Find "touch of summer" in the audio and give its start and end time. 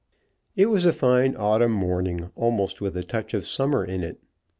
3.03-3.85